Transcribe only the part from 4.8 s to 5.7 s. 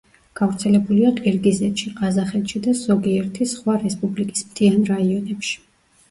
რაიონებში.